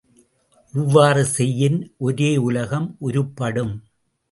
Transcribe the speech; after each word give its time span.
இவ்வாறு 0.73 1.25
செய்யின் 1.25 1.77
ஒரேயுலகம் 1.99 2.89
உருப்படும். 3.01 3.73